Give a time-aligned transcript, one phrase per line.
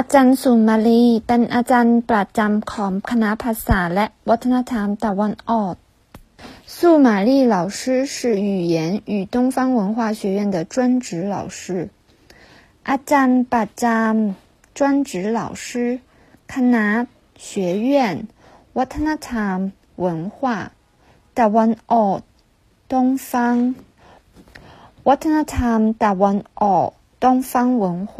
[0.00, 5.74] อาจารย์สุมาลี เป็นอาจารย์ประจำของคณะภาษาและวัฒนธรรมตะวันออก
[6.74, 7.80] 苏玛丽老师
[8.14, 8.16] 是
[8.48, 8.76] 语言
[9.12, 11.60] 与东方文化学院的专职老师。
[12.88, 15.66] อาจารย์ประจำ专职老师
[16.52, 16.86] คณะ
[17.48, 17.50] 学
[17.88, 17.90] 院
[18.78, 19.56] วัฒนธรรม
[20.04, 20.06] 文
[20.36, 20.38] 化
[21.38, 22.18] ตะวันออก
[22.92, 22.94] 东
[23.28, 23.30] 方
[25.08, 26.88] วัฒนธรรมตะวันออก
[27.22, 27.52] 东方
[27.82, 28.14] 文化